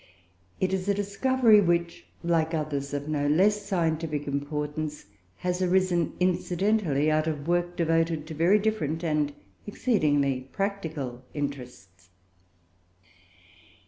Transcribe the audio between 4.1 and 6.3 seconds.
importance, has arisen,